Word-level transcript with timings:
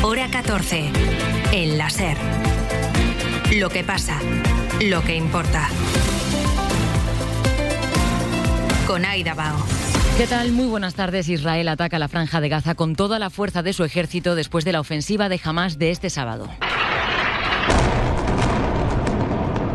Hora 0.00 0.28
14. 0.30 0.92
El 1.52 1.76
láser. 1.76 2.16
Lo 3.56 3.68
que 3.68 3.82
pasa. 3.82 4.20
Lo 4.80 5.02
que 5.02 5.16
importa. 5.16 5.68
Con 8.86 9.04
Aida 9.04 9.34
Bao. 9.34 9.56
¿Qué 10.16 10.28
tal? 10.28 10.52
Muy 10.52 10.66
buenas 10.66 10.94
tardes. 10.94 11.28
Israel 11.28 11.66
ataca 11.66 11.98
la 11.98 12.06
franja 12.06 12.40
de 12.40 12.48
Gaza 12.48 12.76
con 12.76 12.94
toda 12.94 13.18
la 13.18 13.28
fuerza 13.28 13.64
de 13.64 13.72
su 13.72 13.82
ejército 13.82 14.36
después 14.36 14.64
de 14.64 14.72
la 14.72 14.80
ofensiva 14.80 15.28
de 15.28 15.40
Hamas 15.42 15.78
de 15.78 15.90
este 15.90 16.10
sábado. 16.10 16.48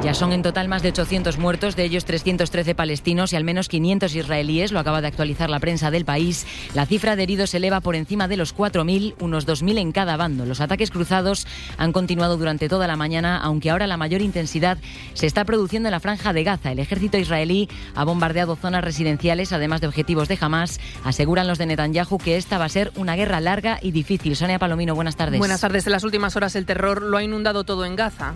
Ya 0.04 0.14
son 0.14 0.34
en 0.34 0.42
total 0.42 0.68
más 0.68 0.84
de 0.84 0.90
800 0.90 1.38
muertos, 1.38 1.78
de 1.78 1.86
ellos 1.86 2.04
313 2.04 2.76
palestinos 2.76 3.32
y 3.32 3.38
al 3.38 3.46
menos 3.46 3.70
500 3.70 4.14
israelíes, 4.14 4.74
lo 4.74 4.80
acaba 4.80 5.00
de 5.00 5.08
actualizar 5.08 5.50
la 5.50 5.62
prensa 5.62 5.92
del 5.92 6.04
país. 6.04 6.46
La 6.74 6.86
cifra 6.86 7.16
de 7.16 7.24
heridos 7.24 7.52
se 7.52 7.58
eleva 7.58 7.80
por 7.80 7.96
encima 7.96 8.28
de 8.28 8.36
los 8.36 8.54
4.000, 8.54 9.16
unos 9.22 9.48
2.000 9.48 9.78
en 9.78 9.94
cada 9.94 10.18
bando. 10.18 10.46
Los 10.46 10.60
ataques 10.60 10.92
cruzados 10.92 11.48
han 11.78 11.94
continuado 11.94 12.36
durante 12.36 12.68
toda 12.68 12.86
la 12.86 12.98
mañana, 12.98 13.38
aunque 13.38 13.70
ahora 13.70 13.88
la 13.88 13.96
mayor 13.96 14.22
intensidad 14.22 14.78
se 15.14 15.26
está 15.26 15.46
produciendo 15.46 15.88
en 15.88 15.92
la 15.92 16.02
franja 16.02 16.34
de 16.34 16.44
Gaza. 16.44 16.74
El 16.74 16.80
ejército 16.80 17.18
israelí 17.18 17.70
ha 17.96 18.04
bombardeado 18.04 18.58
zonas 18.58 18.84
residenciales, 18.84 19.54
además 19.54 19.80
de 19.80 19.88
objetivos 19.88 20.28
de 20.28 20.38
Hamas. 20.42 20.82
Aseguran 21.06 21.48
los 21.48 21.60
de 21.60 21.68
Netanyahu 21.68 22.18
que 22.18 22.36
esta 22.36 22.58
va 22.58 22.66
a 22.66 22.70
ser 22.70 22.92
una 22.98 23.16
guerra 23.16 23.40
larga 23.40 23.80
y 23.82 23.92
difícil. 23.92 24.36
Sonia 24.36 24.60
Palomino, 24.60 24.96
buenas 24.96 25.16
tardes. 25.16 25.40
Buenas 25.40 25.62
tardes. 25.62 25.88
En 25.88 25.94
las 25.94 26.04
últimas 26.04 26.36
horas 26.36 26.58
el 26.58 26.66
terror 26.66 27.02
lo 27.02 27.16
ha 27.16 27.24
inundado 27.24 27.64
todo 27.64 27.86
en 27.86 27.96
Gaza 27.96 28.34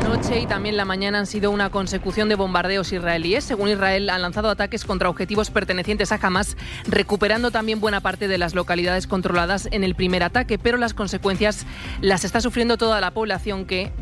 noche 0.00 0.40
y 0.40 0.46
también 0.46 0.76
la 0.76 0.84
mañana 0.84 1.18
han 1.18 1.26
sido 1.26 1.50
una 1.50 1.70
consecución 1.70 2.28
de 2.28 2.34
bombardeos 2.34 2.92
israelíes. 2.92 3.44
Según 3.44 3.68
Israel, 3.68 4.10
han 4.10 4.22
lanzado 4.22 4.50
ataques 4.50 4.84
contra 4.84 5.08
objetivos 5.08 5.50
pertenecientes 5.50 6.12
a 6.12 6.18
Hamas, 6.20 6.56
recuperando 6.86 7.50
también 7.50 7.80
buena 7.80 8.00
parte 8.00 8.28
de 8.28 8.38
las 8.38 8.54
localidades 8.54 9.06
controladas 9.06 9.68
en 9.70 9.84
el 9.84 9.94
primer 9.94 10.22
ataque, 10.22 10.58
pero 10.58 10.78
las 10.78 10.94
consecuencias 10.94 11.66
las 12.00 12.24
está 12.24 12.40
sufriendo 12.40 12.76
toda 12.76 13.00
la 13.00 13.12
población 13.12 13.64
que 13.64 13.92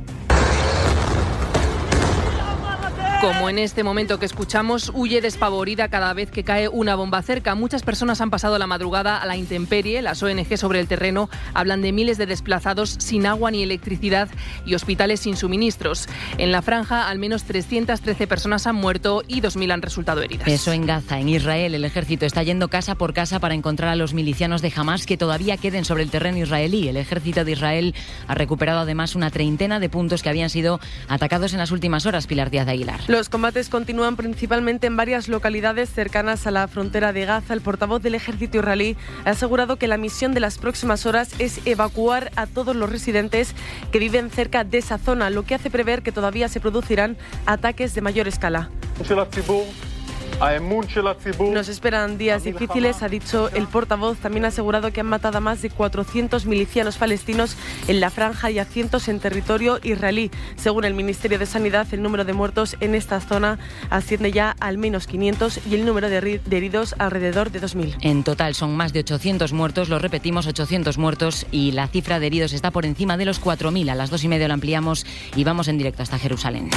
como 3.20 3.48
en 3.48 3.58
este 3.58 3.82
momento 3.82 4.18
que 4.18 4.26
escuchamos, 4.26 4.90
huye 4.94 5.20
despavorida 5.20 5.88
cada 5.88 6.12
vez 6.12 6.30
que 6.30 6.44
cae 6.44 6.68
una 6.68 6.96
bomba 6.96 7.22
cerca. 7.22 7.54
Muchas 7.54 7.82
personas 7.82 8.20
han 8.20 8.30
pasado 8.30 8.58
la 8.58 8.66
madrugada 8.66 9.18
a 9.18 9.26
la 9.26 9.36
intemperie. 9.36 10.02
Las 10.02 10.22
ONG 10.22 10.56
sobre 10.56 10.80
el 10.80 10.88
terreno 10.88 11.30
hablan 11.54 11.82
de 11.82 11.92
miles 11.92 12.18
de 12.18 12.26
desplazados 12.26 12.96
sin 12.98 13.26
agua 13.26 13.50
ni 13.50 13.62
electricidad 13.62 14.28
y 14.64 14.74
hospitales 14.74 15.20
sin 15.20 15.36
suministros. 15.36 16.08
En 16.36 16.52
la 16.52 16.62
franja, 16.62 17.08
al 17.08 17.18
menos 17.18 17.44
313 17.44 18.26
personas 18.26 18.66
han 18.66 18.76
muerto 18.76 19.22
y 19.26 19.40
2.000 19.40 19.72
han 19.72 19.82
resultado 19.82 20.22
heridas. 20.22 20.48
Eso 20.48 20.72
en 20.72 20.84
Gaza. 20.84 21.18
En 21.18 21.28
Israel, 21.28 21.74
el 21.74 21.84
ejército 21.84 22.26
está 22.26 22.42
yendo 22.42 22.68
casa 22.68 22.96
por 22.96 23.14
casa 23.14 23.40
para 23.40 23.54
encontrar 23.54 23.90
a 23.90 23.96
los 23.96 24.14
milicianos 24.14 24.62
de 24.62 24.72
Hamas 24.74 25.06
que 25.06 25.16
todavía 25.16 25.56
queden 25.56 25.84
sobre 25.84 26.02
el 26.02 26.10
terreno 26.10 26.38
israelí. 26.38 26.88
El 26.88 26.96
ejército 26.96 27.44
de 27.44 27.52
Israel 27.52 27.94
ha 28.26 28.34
recuperado 28.34 28.80
además 28.80 29.14
una 29.14 29.30
treintena 29.30 29.80
de 29.80 29.88
puntos 29.88 30.22
que 30.22 30.28
habían 30.28 30.50
sido 30.50 30.80
atacados 31.08 31.52
en 31.52 31.58
las 31.60 31.70
últimas 31.70 32.04
horas, 32.04 32.26
Pilar 32.26 32.50
Díaz 32.50 32.66
de 32.66 32.72
Aguilar. 32.72 33.05
Los 33.08 33.28
combates 33.28 33.68
continúan 33.68 34.16
principalmente 34.16 34.88
en 34.88 34.96
varias 34.96 35.28
localidades 35.28 35.88
cercanas 35.90 36.44
a 36.48 36.50
la 36.50 36.66
frontera 36.66 37.12
de 37.12 37.24
Gaza. 37.24 37.54
El 37.54 37.60
portavoz 37.60 38.02
del 38.02 38.16
ejército 38.16 38.58
israelí 38.58 38.96
ha 39.24 39.30
asegurado 39.30 39.76
que 39.76 39.86
la 39.86 39.96
misión 39.96 40.34
de 40.34 40.40
las 40.40 40.58
próximas 40.58 41.06
horas 41.06 41.30
es 41.38 41.64
evacuar 41.66 42.32
a 42.34 42.46
todos 42.46 42.74
los 42.74 42.90
residentes 42.90 43.54
que 43.92 44.00
viven 44.00 44.28
cerca 44.30 44.64
de 44.64 44.78
esa 44.78 44.98
zona, 44.98 45.30
lo 45.30 45.44
que 45.44 45.54
hace 45.54 45.70
prever 45.70 46.02
que 46.02 46.10
todavía 46.10 46.48
se 46.48 46.58
producirán 46.58 47.16
ataques 47.46 47.94
de 47.94 48.00
mayor 48.00 48.26
escala. 48.26 48.70
Nos 51.50 51.68
esperan 51.68 52.18
días 52.18 52.44
difíciles, 52.44 53.02
ha 53.02 53.08
dicho 53.08 53.48
el 53.54 53.66
portavoz. 53.66 54.18
También 54.18 54.44
ha 54.44 54.48
asegurado 54.48 54.92
que 54.92 55.00
han 55.00 55.06
matado 55.06 55.38
a 55.38 55.40
más 55.40 55.62
de 55.62 55.70
400 55.70 56.44
milicianos 56.44 56.98
palestinos 56.98 57.56
en 57.88 58.00
la 58.00 58.10
franja 58.10 58.50
y 58.50 58.58
a 58.58 58.66
cientos 58.66 59.08
en 59.08 59.18
territorio 59.18 59.78
israelí. 59.82 60.30
Según 60.56 60.84
el 60.84 60.92
Ministerio 60.92 61.38
de 61.38 61.46
Sanidad, 61.46 61.86
el 61.92 62.02
número 62.02 62.24
de 62.24 62.34
muertos 62.34 62.76
en 62.80 62.94
esta 62.94 63.20
zona 63.20 63.58
asciende 63.88 64.30
ya 64.30 64.54
al 64.60 64.76
menos 64.76 65.06
500 65.06 65.66
y 65.66 65.74
el 65.74 65.86
número 65.86 66.10
de 66.10 66.40
heridos 66.50 66.94
alrededor 66.98 67.50
de 67.50 67.62
2.000. 67.62 67.96
En 68.02 68.22
total 68.22 68.54
son 68.54 68.76
más 68.76 68.92
de 68.92 69.00
800 69.00 69.54
muertos, 69.54 69.88
lo 69.88 69.98
repetimos, 69.98 70.46
800 70.46 70.98
muertos 70.98 71.46
y 71.50 71.72
la 71.72 71.88
cifra 71.88 72.20
de 72.20 72.26
heridos 72.26 72.52
está 72.52 72.70
por 72.70 72.84
encima 72.84 73.16
de 73.16 73.24
los 73.24 73.42
4.000. 73.42 73.90
A 73.90 73.94
las 73.94 74.10
dos 74.10 74.22
y 74.22 74.28
media 74.28 74.48
lo 74.48 74.54
ampliamos 74.54 75.06
y 75.34 75.44
vamos 75.44 75.68
en 75.68 75.78
directo 75.78 76.02
hasta 76.02 76.18
Jerusalén. 76.18 76.68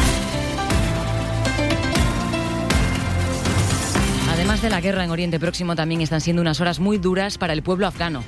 De 4.62 4.70
la 4.70 4.82
guerra 4.82 5.06
en 5.06 5.10
Oriente 5.10 5.40
Próximo, 5.40 5.74
también 5.74 6.02
están 6.02 6.20
siendo 6.20 6.42
unas 6.42 6.60
horas 6.60 6.80
muy 6.80 6.98
duras 6.98 7.38
para 7.38 7.54
el 7.54 7.64
pueblo 7.64 7.88
afgano. 7.88 8.26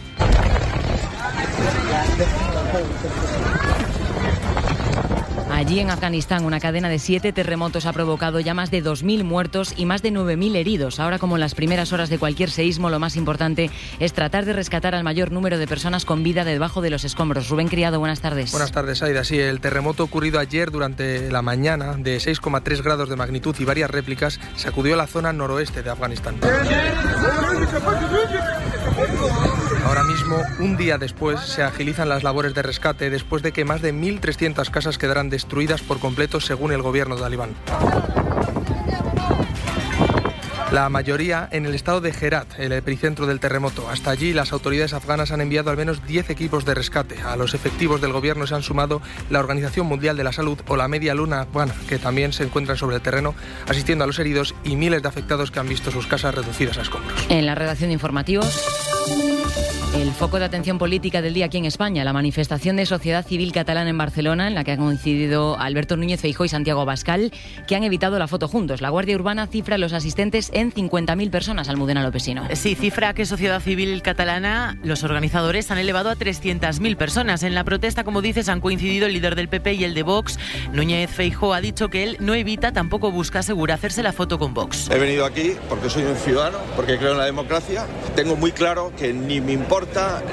Allí 5.62 5.80
en 5.80 5.92
Afganistán, 5.92 6.44
una 6.44 6.60
cadena 6.60 6.90
de 6.90 6.98
siete 6.98 7.34
terremotos 7.34 7.86
ha 7.86 7.94
provocado 7.94 8.40
ya 8.40 8.56
más 8.56 8.72
de 8.72 8.84
2.000 8.84 9.24
muertos 9.24 9.76
y 9.78 9.86
más 9.86 10.02
de 10.02 10.12
9.000 10.12 10.56
heridos. 10.56 11.00
Ahora, 11.00 11.20
como 11.20 11.36
en 11.36 11.40
las 11.40 11.54
primeras 11.54 11.94
horas 11.94 12.10
de 12.10 12.18
cualquier 12.18 12.50
seísmo, 12.50 12.90
lo 12.90 12.98
más 12.98 13.16
importante 13.16 13.70
es 14.00 14.12
tratar 14.12 14.46
de 14.46 14.54
rescatar 14.54 14.96
al 14.96 15.04
mayor 15.04 15.32
número 15.32 15.60
de 15.60 15.68
personas 15.68 16.04
con 16.04 16.24
vida 16.24 16.46
debajo 16.46 16.82
de 16.82 16.90
los 16.90 17.04
escombros. 17.04 17.48
Rubén 17.48 17.68
Criado, 17.68 18.00
buenas 18.00 18.22
tardes. 18.22 18.50
Buenas 18.50 18.72
tardes, 18.72 19.04
Aida. 19.04 19.24
Sí, 19.24 19.38
el 19.38 19.60
terremoto 19.60 20.04
ocurrido 20.04 20.40
ayer 20.40 20.72
durante 20.72 21.32
la 21.32 21.44
mañana, 21.44 21.94
de 21.96 22.18
6,3 22.18 22.82
grados 22.82 23.08
de 23.08 23.16
magnitud 23.16 23.56
y 23.60 23.64
varias 23.64 23.92
réplicas, 23.92 24.40
sacudió 24.56 24.96
la 24.96 25.06
zona 25.06 25.32
noroeste 25.32 25.84
de 25.84 25.92
Afganistán. 25.92 26.38
Un 30.60 30.78
día 30.78 30.98
después, 30.98 31.40
se 31.42 31.64
agilizan 31.64 32.10
las 32.10 32.24
labores 32.24 32.54
de 32.54 32.62
rescate 32.62 33.10
después 33.10 33.44
de 33.44 33.52
que 33.52 33.66
más 33.66 33.82
de 33.82 33.94
1.300 33.94 34.70
casas 34.70 34.98
quedaran 34.98 35.30
destruidas 35.30 35.82
por 35.82 36.00
completo 36.00 36.40
según 36.40 36.72
el 36.72 36.82
gobierno 36.82 37.16
talibán. 37.16 37.56
La 40.72 40.88
mayoría 40.88 41.50
en 41.52 41.66
el 41.66 41.76
estado 41.76 42.00
de 42.00 42.12
Herat, 42.18 42.58
el 42.58 42.72
epicentro 42.72 43.26
del 43.26 43.42
terremoto. 43.42 43.90
Hasta 43.90 44.10
allí 44.10 44.32
las 44.32 44.54
autoridades 44.54 44.94
afganas 44.94 45.32
han 45.32 45.42
enviado 45.42 45.70
al 45.70 45.76
menos 45.76 46.06
10 46.08 46.30
equipos 46.30 46.64
de 46.64 46.74
rescate. 46.74 47.22
A 47.22 47.36
los 47.36 47.54
efectivos 47.54 48.00
del 48.00 48.14
gobierno 48.14 48.48
se 48.48 48.56
han 48.56 48.64
sumado 48.64 49.02
la 49.30 49.40
Organización 49.40 49.88
Mundial 49.88 50.16
de 50.16 50.24
la 50.24 50.32
Salud 50.32 50.58
o 50.70 50.78
la 50.78 50.88
Media 50.88 51.14
Luna 51.14 51.42
afgana, 51.42 51.74
que 51.90 52.00
también 52.00 52.32
se 52.32 52.44
encuentran 52.44 52.78
sobre 52.78 52.96
el 52.96 53.02
terreno 53.02 53.36
asistiendo 53.68 54.06
a 54.06 54.08
los 54.08 54.18
heridos 54.20 54.56
y 54.64 54.78
miles 54.78 55.02
de 55.02 55.10
afectados 55.10 55.52
que 55.52 55.60
han 55.60 55.68
visto 55.68 55.92
sus 55.92 56.08
casas 56.08 56.36
reducidas 56.36 56.78
a 56.78 56.84
escombros. 56.84 57.26
En 57.28 57.46
la 57.46 57.54
redacción 57.54 57.90
de 57.90 57.96
informativos. 57.96 59.51
El 59.94 60.14
foco 60.14 60.40
de 60.40 60.46
atención 60.46 60.78
política 60.78 61.22
del 61.22 61.34
día 61.34 61.48
aquí 61.48 61.58
en 61.58 61.66
España, 61.66 62.06
la 62.06 62.14
manifestación 62.14 62.78
de 62.78 62.86
sociedad 62.86 63.26
civil 63.26 63.52
catalana 63.52 63.90
en 63.90 63.98
Barcelona, 63.98 64.48
en 64.48 64.56
la 64.56 64.64
que 64.64 64.72
han 64.72 64.78
coincidido 64.78 65.60
Alberto 65.60 65.98
Núñez 65.98 66.22
Feijó 66.22 66.46
y 66.46 66.50
Santiago 66.50 66.86
Bascal, 66.86 67.34
que 67.68 67.76
han 67.76 67.84
evitado 67.84 68.18
la 68.18 68.28
foto 68.28 68.48
juntos. 68.48 68.80
La 68.80 68.88
Guardia 68.88 69.16
Urbana 69.16 69.48
cifra 69.48 69.78
los 69.78 69.92
asistentes 69.92 70.50
en 70.54 70.72
50.000 70.72 71.30
personas, 71.30 71.68
Almudena 71.68 72.04
Lopesino. 72.04 72.48
Sí, 72.54 72.76
cifra 72.76 73.14
que 73.14 73.26
sociedad 73.26 73.60
civil 73.60 74.02
catalana, 74.02 74.78
los 74.82 75.04
organizadores 75.04 75.70
han 75.72 75.78
elevado 75.78 76.10
a 76.10 76.16
300.000 76.16 76.96
personas. 76.96 77.44
En 77.44 77.54
la 77.54 77.66
protesta, 77.66 78.06
como 78.06 78.22
dices, 78.22 78.48
han 78.48 78.62
coincidido 78.62 79.08
el 79.08 79.14
líder 79.14 79.36
del 79.36 79.50
PP 79.50 79.74
y 79.74 79.84
el 79.84 79.94
de 79.94 80.04
Vox. 80.04 80.40
Núñez 80.72 81.12
Feijó 81.12 81.54
ha 81.54 81.60
dicho 81.60 81.90
que 81.90 82.04
él 82.04 82.16
no 82.22 82.34
evita, 82.34 82.72
tampoco 82.72 83.12
busca 83.12 83.40
asegurar 83.40 83.72
hacerse 83.76 84.04
la 84.04 84.14
foto 84.14 84.40
con 84.40 84.54
Vox. 84.54 84.90
He 84.90 84.98
venido 84.98 85.26
aquí 85.26 85.54
porque 85.68 85.90
soy 85.90 86.04
un 86.04 86.16
ciudadano, 86.16 86.60
porque 86.78 86.98
creo 86.98 87.12
en 87.12 87.18
la 87.18 87.26
democracia. 87.26 87.86
Tengo 88.16 88.38
muy 88.38 88.54
claro 88.54 88.94
que 88.98 89.12
ni 89.12 89.42
me 89.42 89.52
importa 89.54 89.81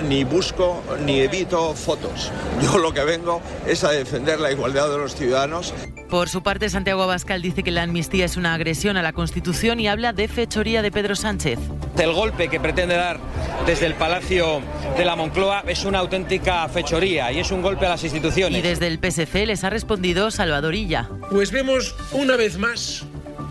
ni 0.08 0.24
busco, 0.24 0.82
ni 1.04 1.20
evito 1.20 1.74
fotos. 1.74 2.30
Yo 2.62 2.78
lo 2.78 2.92
que 2.92 3.04
vengo 3.04 3.40
es 3.66 3.84
a 3.84 3.90
defender 3.90 4.40
la 4.40 4.52
igualdad 4.52 4.90
de 4.90 4.98
los 4.98 5.14
ciudadanos. 5.14 5.74
Por 6.08 6.28
su 6.28 6.42
parte, 6.42 6.70
Santiago 6.70 7.02
Abascal 7.02 7.42
dice 7.42 7.62
que 7.62 7.70
la 7.70 7.82
amnistía 7.82 8.24
es 8.24 8.36
una 8.36 8.54
agresión 8.54 8.96
a 8.96 9.02
la 9.02 9.12
Constitución 9.12 9.80
y 9.80 9.88
habla 9.88 10.12
de 10.12 10.28
fechoría 10.28 10.82
de 10.82 10.90
Pedro 10.90 11.14
Sánchez. 11.16 11.58
El 11.98 12.12
golpe 12.12 12.48
que 12.48 12.60
pretende 12.60 12.94
dar 12.94 13.18
desde 13.66 13.86
el 13.86 13.94
Palacio 13.94 14.62
de 14.96 15.04
la 15.04 15.16
Moncloa 15.16 15.64
es 15.66 15.84
una 15.84 15.98
auténtica 15.98 16.68
fechoría 16.68 17.30
y 17.32 17.40
es 17.40 17.50
un 17.50 17.60
golpe 17.60 17.86
a 17.86 17.90
las 17.90 18.04
instituciones. 18.04 18.58
Y 18.58 18.62
desde 18.62 18.86
el 18.86 18.98
PSC 18.98 19.46
les 19.46 19.64
ha 19.64 19.70
respondido 19.70 20.30
Salvador 20.30 20.74
Illa. 20.74 21.08
Pues 21.30 21.50
vemos 21.50 21.94
una 22.12 22.36
vez 22.36 22.56
más 22.58 23.04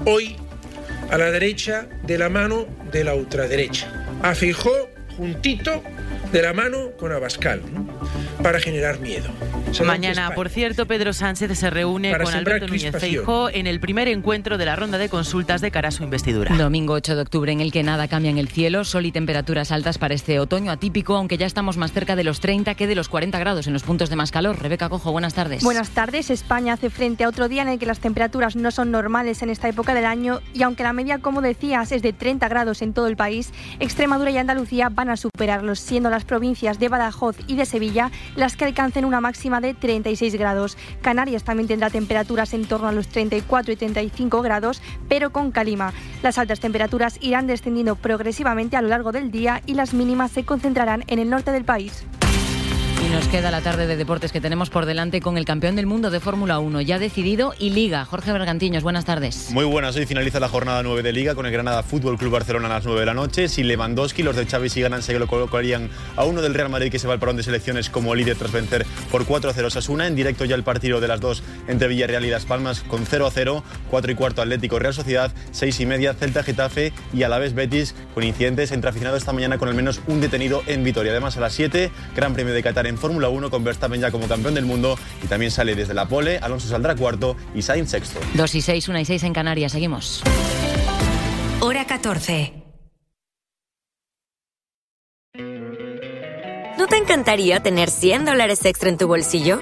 hoy 0.05 0.35
a 1.11 1.17
la 1.17 1.31
derecha 1.31 1.88
de 2.03 2.17
la 2.17 2.29
mano 2.29 2.65
de 2.91 3.03
la 3.03 3.13
ultraderecha. 3.13 4.05
A 4.23 4.33
juntito 5.18 5.81
de 6.31 6.42
la 6.44 6.54
mano 6.54 6.92
con 6.98 7.12
Abascal 7.12 7.62
para 8.42 8.60
generar 8.60 9.00
miedo. 9.00 9.30
Mañana, 9.86 10.31
por 10.34 10.50
cierto, 10.50 10.86
Pedro 10.86 11.13
Sánchez 11.13 11.57
se 11.57 11.69
reúne 11.69 12.18
con 12.18 12.34
Alberto 12.34 12.68
Núñez 12.68 12.95
Feijóo 12.98 13.50
en 13.50 13.68
el 13.68 13.80
primer 13.80 14.07
encuentro 14.07 14.57
de 14.57 14.66
la 14.66 14.75
ronda 14.75 14.98
de 14.98 15.10
consultas 15.10 15.62
de 15.62 15.72
cara 15.72 15.89
a 15.89 15.92
su 15.92 16.04
investidura. 16.04 16.56
Domingo 16.56 16.94
8 16.94 17.16
de 17.16 17.22
octubre 17.22 17.51
en 17.51 17.62
el 17.62 17.72
que 17.72 17.84
nada 17.84 18.07
cambia 18.07 18.31
en 18.31 18.38
el 18.38 18.48
cielo, 18.48 18.84
sol 18.86 19.06
y 19.06 19.12
temperaturas 19.12 19.72
altas 19.72 19.98
para 19.98 20.13
este 20.13 20.39
otoño 20.39 20.72
atípico, 20.72 21.16
aunque 21.16 21.38
ya 21.38 21.45
estamos 21.45 21.78
más 21.78 21.92
cerca 21.92 22.16
de 22.16 22.24
los 22.24 22.39
30 22.39 22.75
que 22.75 22.88
de 22.88 22.95
los 22.95 23.10
40 23.10 23.38
grados 23.39 23.68
en 23.68 23.74
los 23.74 23.84
puntos 23.84 24.10
de 24.10 24.16
más 24.16 24.31
calor. 24.31 24.60
Rebeca 24.62 24.90
Cojo, 24.90 25.12
buenas 25.12 25.33
tardes. 25.33 25.63
Buenas 25.63 25.90
tardes. 25.90 26.30
España 26.30 26.74
hace 26.74 26.90
frente 26.90 27.24
a 27.24 27.30
otro 27.30 27.48
día 27.48 27.62
en 27.62 27.68
el 27.68 27.80
que 27.80 27.86
las 27.86 28.00
temperaturas 28.00 28.56
no 28.56 28.72
son 28.72 28.92
normales 28.92 29.42
en 29.42 29.50
esta 29.50 29.68
época 29.68 29.94
del 29.94 30.06
año 30.06 30.40
y 30.54 30.63
aunque 30.63 30.83
la 30.83 30.94
media, 30.94 31.19
como 31.19 31.42
decías, 31.42 31.92
es 31.92 32.01
de 32.01 32.13
30 32.13 32.48
grados 32.48 32.81
en 32.81 32.94
todo 32.94 33.07
el 33.07 33.18
país, 33.18 33.51
Extremadura 33.80 34.31
y 34.31 34.38
Andalucía 34.38 34.90
van 34.90 35.10
a 35.10 35.18
superarlos, 35.18 35.80
siendo 35.80 36.10
las 36.10 36.25
provincias 36.25 36.80
de 36.80 36.90
Badajoz 36.90 37.38
y 37.48 37.56
de 37.56 37.66
Sevilla 37.66 38.12
las 38.35 38.56
que 38.56 38.65
alcancen 38.65 39.06
una 39.06 39.21
máxima 39.21 39.62
de 39.62 39.74
36 39.74 40.35
grados. 40.35 40.77
Canarias 41.01 41.44
también 41.44 41.68
tendrá 41.68 41.89
temperaturas 41.89 42.53
en 42.53 42.65
torno 42.65 42.88
a 42.88 42.91
los 42.91 43.07
34 43.07 43.74
y 43.74 43.75
35 43.75 44.41
grados, 44.41 44.81
pero 45.07 45.31
con 45.31 45.51
calima. 45.51 45.94
Las 46.24 46.38
altas 46.38 46.59
temperaturas 46.59 47.18
irán 47.21 47.47
descendiendo 47.47 47.95
progresivamente 47.95 48.77
a 48.77 48.81
lo 48.81 48.89
largo 48.89 49.12
del 49.12 49.31
día 49.31 49.62
y 49.65 49.74
las 49.74 49.94
mínimas 49.94 50.31
se 50.31 50.45
concentrarán 50.45 51.03
en 51.07 51.19
el 51.19 51.29
norte 51.29 51.51
del 51.51 51.65
país. 51.65 52.06
Y 53.07 53.09
nos 53.09 53.30
queda 53.30 53.51
la 53.51 53.62
tarde 53.62 53.88
de 53.88 53.95
deportes 53.95 54.33
que 54.33 54.42
tenemos 54.42 54.69
por 54.69 54.86
delante 54.86 55.21
con 55.21 55.38
el 55.38 55.45
campeón 55.45 55.77
del 55.77 55.86
mundo 55.86 56.09
de 56.09 56.19
Fórmula 56.19 56.59
1 56.59 56.81
ya 56.81 57.00
decidido 57.00 57.54
y 57.57 57.69
Liga. 57.69 58.04
Jorge 58.04 58.33
Bergantiños, 58.33 58.83
buenas 58.83 59.06
tardes. 59.06 59.50
Muy 59.51 59.63
buenas, 59.63 59.95
hoy 59.95 60.06
finaliza 60.06 60.42
la 60.42 60.50
jornada 60.50 60.83
9 60.83 61.04
de 61.04 61.13
Liga 61.13 61.33
con 61.33 61.45
el 61.45 61.54
Granada 61.54 61.83
Fútbol 61.83 62.18
Club 62.18 62.33
Barcelona 62.33 62.65
a 62.65 62.69
las 62.69 62.86
9 62.86 63.00
de 63.00 63.06
la 63.06 63.13
noche. 63.13 63.48
Si 63.48 63.63
Lewandowski, 63.63 64.24
los 64.24 64.36
de 64.36 64.45
Xavi 64.45 64.68
si 64.68 64.81
ganan 64.81 65.04
se 65.04 65.18
lo 65.18 65.25
colocarían 65.27 65.89
a 66.18 66.25
uno 66.25 66.42
del 66.42 66.54
Real 66.54 66.68
Madrid 66.68 66.92
que 66.92 67.00
se 67.00 67.07
va 67.07 67.13
al 67.13 67.19
parón 67.19 67.38
de 67.38 67.44
selecciones 67.44 67.89
como 67.89 68.13
líder 68.13 68.36
tras 68.36 68.51
vencer 68.51 68.86
por 69.09 69.25
4 69.25 69.51
a 69.51 69.54
0 69.54 69.69
Sasuna. 69.69 70.06
En 70.07 70.15
directo 70.15 70.44
ya 70.44 70.56
el 70.56 70.63
partido 70.63 71.00
de 71.00 71.07
las 71.07 71.21
dos 71.21 71.44
entre 71.69 71.88
Villarreal 71.88 72.25
y 72.25 72.30
Las 72.30 72.44
Palmas 72.44 72.81
con 72.81 73.06
0 73.06 73.25
a 73.25 73.31
0, 73.31 73.63
4 73.89 74.12
y 74.12 74.15
cuarto 74.15 74.42
Atlético 74.42 74.80
Real 74.80 74.94
Sociedad, 74.94 75.31
6 75.51 75.80
y 75.80 75.86
media 75.86 76.13
Celta 76.13 76.44
Getafe 76.44 76.92
y 77.13 77.24
a 77.24 77.30
la 77.30 77.39
vez 77.39 77.54
Betis 77.54 77.95
con 78.13 78.25
incidentes 78.25 78.74
entre 78.74 78.89
aficionados 78.89 79.19
esta 79.19 79.31
mañana 79.31 79.57
con 79.57 79.69
al 79.69 79.75
menos 79.75 80.01
un 80.07 80.19
detenido 80.19 80.62
en 80.68 80.83
Vitoria. 80.83 81.13
Además 81.13 81.38
a 81.38 81.39
las 81.39 81.54
7, 81.54 81.89
Gran 82.13 82.33
Premio 82.33 82.54
de 82.54 82.62
Qatar 82.62 82.86
en 82.97 83.01
Fórmula 83.01 83.29
1 83.29 83.51
con 83.51 83.63
Verstappen 83.63 84.01
ya 84.01 84.11
como 84.11 84.27
campeón 84.27 84.55
del 84.55 84.65
mundo 84.65 84.97
y 85.23 85.27
también 85.27 85.51
sale 85.51 85.75
desde 85.75 85.94
la 85.94 86.07
pole, 86.07 86.39
Alonso 86.39 86.67
saldrá 86.67 86.95
cuarto 86.95 87.38
y 87.53 87.61
Sainz 87.61 87.91
sexto. 87.91 88.19
2 88.33 88.55
y 88.55 88.61
6, 88.61 88.88
1 88.88 88.99
y 88.99 89.05
6 89.05 89.23
en 89.23 89.33
Canarias, 89.33 89.71
seguimos. 89.71 90.23
Hora 91.59 91.85
14. 91.85 92.63
¿No 96.77 96.88
te 96.88 96.97
encantaría 96.97 97.61
tener 97.61 97.89
100 97.89 98.25
dólares 98.25 98.65
extra 98.65 98.89
en 98.89 98.97
tu 98.97 99.07
bolsillo? 99.07 99.61